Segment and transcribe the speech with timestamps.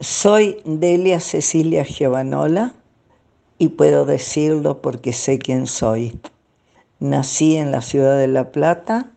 [0.00, 2.72] Soy Delia Cecilia Giovanola
[3.58, 6.20] y puedo decirlo porque sé quién soy.
[7.00, 9.10] Nací en la ciudad de La Plata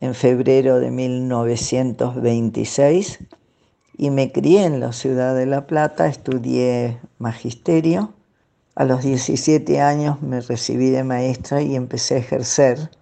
[0.00, 3.18] en febrero de 1926
[3.98, 8.12] y me crié en la ciudad de La Plata, estudié magisterio.
[8.76, 12.92] A los 17 años me recibí de maestra y empecé a ejercer.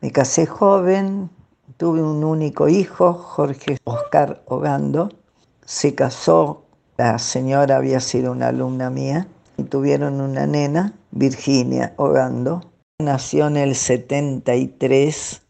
[0.00, 1.28] Me casé joven,
[1.76, 5.08] tuve un único hijo, Jorge Oscar Ogando
[5.72, 6.64] se casó,
[6.98, 9.26] la señora había sido una alumna mía,
[9.56, 12.60] y tuvieron una nena, Virginia Ogando.
[12.98, 15.40] Nació en el 73,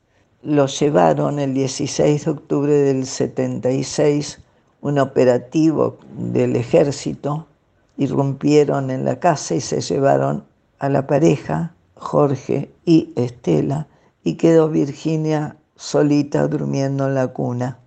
[0.43, 4.39] lo llevaron el 16 de octubre del 76,
[4.81, 7.49] un operativo del ejército,
[7.97, 10.45] irrumpieron en la casa y se llevaron
[10.79, 13.89] a la pareja, Jorge y Estela,
[14.23, 17.82] y quedó Virginia solita durmiendo en la cuna.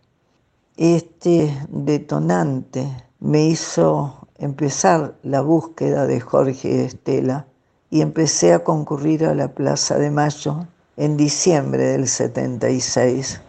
[0.77, 2.85] Este detonante
[3.21, 7.47] me hizo empezar la búsqueda de Jorge Estela
[7.89, 13.39] y empecé a concurrir a la Plaza de Mayo en diciembre del 76.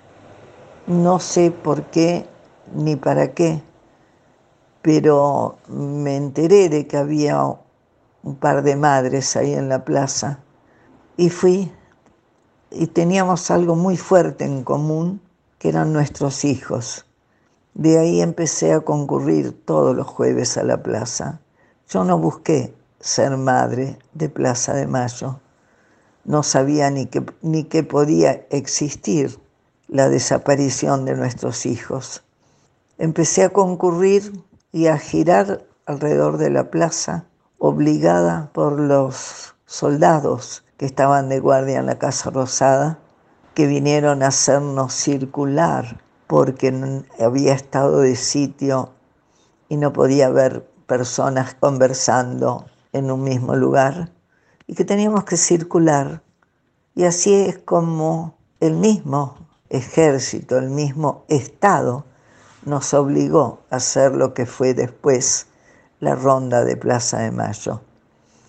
[0.86, 2.28] No sé por qué
[2.77, 3.61] ni para qué,
[4.81, 7.42] pero me enteré de que había
[8.23, 10.39] un par de madres ahí en la plaza
[11.17, 11.73] y fui
[12.70, 15.20] y teníamos algo muy fuerte en común,
[15.58, 17.03] que eran nuestros hijos.
[17.79, 21.43] De ahí empecé a concurrir todos los jueves a la plaza.
[21.91, 25.41] Yo no busqué ser madre de Plaza de Mayo.
[26.25, 29.39] No sabía ni que, ni que podía existir
[29.89, 32.25] la desaparición de nuestros hijos.
[32.97, 34.33] Empecé a concurrir
[34.73, 37.27] y a girar alrededor de la plaza,
[37.59, 43.01] obligada por los soldados que estaban de guardia en la Casa Rosada,
[43.53, 48.91] que vinieron a hacernos circular porque había estado de sitio
[49.69, 54.11] y no podía haber personas conversando en un mismo lugar
[54.67, 56.23] y que teníamos que circular.
[56.95, 59.36] Y así es como el mismo
[59.69, 62.05] ejército, el mismo Estado
[62.65, 65.47] nos obligó a hacer lo que fue después
[66.01, 67.81] la ronda de Plaza de Mayo.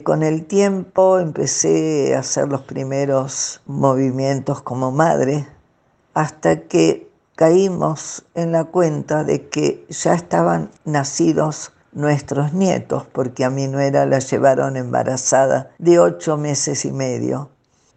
[0.04, 5.48] Con el tiempo empecé a hacer los primeros movimientos como madre
[6.14, 7.07] hasta que
[7.38, 14.08] caímos en la cuenta de que ya estaban nacidos nuestros nietos, porque a mi nuera
[14.08, 17.52] la llevaron embarazada de ocho meses y medio.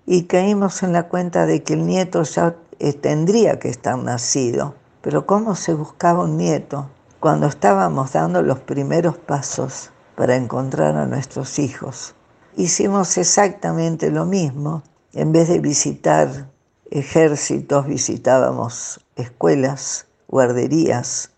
[0.05, 4.75] Y caímos en la cuenta de que el nieto ya eh, tendría que estar nacido.
[5.01, 6.91] Pero ¿cómo se buscaba un nieto?
[7.19, 12.15] Cuando estábamos dando los primeros pasos para encontrar a nuestros hijos.
[12.59, 14.83] Hicimos exactamente lo mismo.
[15.15, 16.51] En vez de visitar
[16.91, 21.31] ejércitos, visitábamos escuelas, guarderías.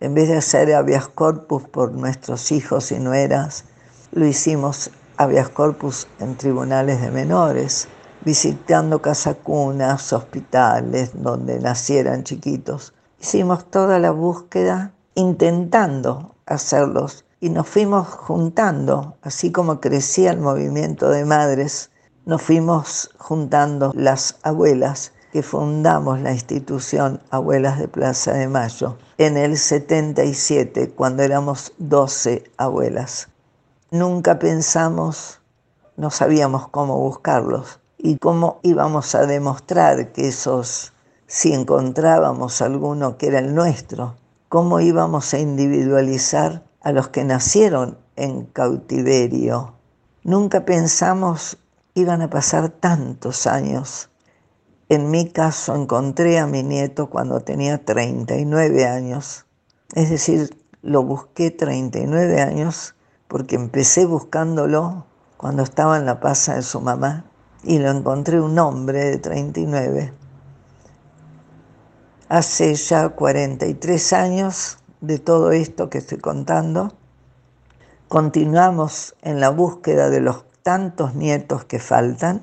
[0.00, 3.64] En vez de hacer habeas corpus por nuestros hijos y nueras,
[4.12, 7.88] lo hicimos habeas corpus en tribunales de menores,
[8.24, 12.92] visitando casacunas, hospitales donde nacieran chiquitos.
[13.20, 21.10] Hicimos toda la búsqueda intentando hacerlos y nos fuimos juntando, así como crecía el movimiento
[21.10, 21.90] de madres,
[22.24, 29.36] nos fuimos juntando las abuelas que fundamos la institución Abuelas de Plaza de Mayo en
[29.36, 33.28] el 77, cuando éramos 12 abuelas.
[33.90, 35.42] Nunca pensamos,
[35.98, 40.94] no sabíamos cómo buscarlos y cómo íbamos a demostrar que esos,
[41.26, 44.14] si encontrábamos alguno que era el nuestro,
[44.48, 49.74] cómo íbamos a individualizar a los que nacieron en cautiverio.
[50.22, 51.58] Nunca pensamos
[51.92, 54.08] iban a pasar tantos años
[54.88, 59.46] en mi caso encontré a mi nieto cuando tenía 39 años,
[59.94, 62.94] es decir, lo busqué 39 años
[63.26, 67.24] porque empecé buscándolo cuando estaba en la pasa de su mamá
[67.64, 70.12] y lo encontré un hombre de 39.
[72.28, 76.92] Hace ya 43 años de todo esto que estoy contando,
[78.08, 82.42] continuamos en la búsqueda de los tantos nietos que faltan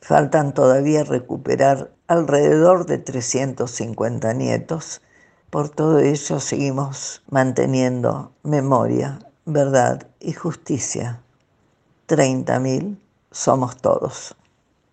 [0.00, 5.02] Faltan todavía recuperar alrededor de 350 nietos.
[5.50, 11.20] Por todo ello seguimos manteniendo memoria, verdad y justicia.
[12.06, 12.98] 30.000
[13.30, 14.36] somos todos.